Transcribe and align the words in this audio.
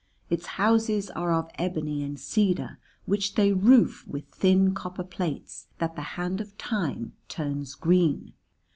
Its 0.31 0.47
houses 0.57 1.11
are 1.11 1.31
of 1.31 1.51
ebony 1.59 2.01
and 2.01 2.19
cedar 2.19 2.79
which 3.05 3.35
they 3.35 3.53
roof 3.53 4.03
with 4.07 4.25
thin 4.29 4.73
copper 4.73 5.03
plates 5.03 5.67
that 5.77 5.95
the 5.95 6.01
hand 6.17 6.41
of 6.41 6.57
Time 6.57 7.13
turns 7.27 7.75
green. 7.75 8.33